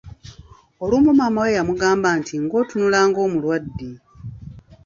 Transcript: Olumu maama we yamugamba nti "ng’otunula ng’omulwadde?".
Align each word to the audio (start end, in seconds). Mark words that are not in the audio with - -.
Olumu 0.83 1.11
maama 1.19 1.39
we 1.45 1.55
yamugamba 1.57 2.07
nti 2.19 2.33
"ng’otunula 2.43 2.99
ng’omulwadde?". 3.07 3.89